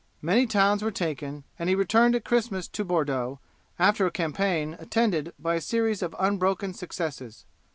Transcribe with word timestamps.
Many 0.23 0.47
towns 0.47 0.81
were 0.81 0.89
taken, 0.89 1.43
and 1.59 1.69
he 1.69 1.75
returned 1.75 2.15
at 2.15 2.25
Christmas 2.25 2.67
to 2.69 2.83
Bordeaux 2.83 3.39
after 3.77 4.07
a 4.07 4.09
campaign 4.09 4.75
attended 4.79 5.31
by 5.37 5.53
a 5.53 5.61
series 5.61 6.01
of 6.01 6.15
unbroken 6.17 6.73
successes. 6.73 7.45